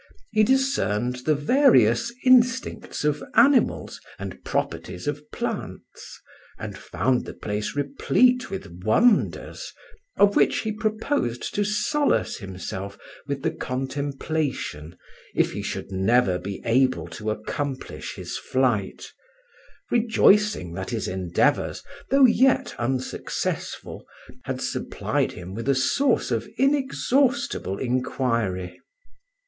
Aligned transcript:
He 0.31 0.41
discerned 0.43 1.17
the 1.27 1.35
various 1.35 2.11
instincts 2.25 3.03
of 3.03 3.23
animals 3.35 4.01
and 4.17 4.43
properties 4.43 5.05
of 5.07 5.21
plants, 5.31 6.19
and 6.57 6.75
found 6.75 7.25
the 7.25 7.35
place 7.35 7.75
replete 7.75 8.49
with 8.49 8.81
wonders, 8.83 9.71
of 10.17 10.35
which 10.35 10.61
he 10.61 10.71
proposed 10.71 11.53
to 11.53 11.63
solace 11.63 12.37
himself 12.37 12.97
with 13.27 13.43
the 13.43 13.51
contemplation 13.51 14.97
if 15.35 15.51
he 15.51 15.61
should 15.61 15.91
never 15.91 16.39
be 16.39 16.63
able 16.65 17.07
to 17.09 17.29
accomplish 17.29 18.15
his 18.15 18.39
flight—rejoicing 18.39 20.73
that 20.73 20.89
his 20.89 21.07
endeavours, 21.07 21.83
though 22.09 22.25
yet 22.25 22.73
unsuccessful, 22.79 24.07
had 24.45 24.61
supplied 24.63 25.33
him 25.33 25.53
with 25.53 25.69
a 25.69 25.75
source 25.75 26.31
of 26.31 26.49
inexhaustible 26.57 27.77
inquiry. 27.77 28.79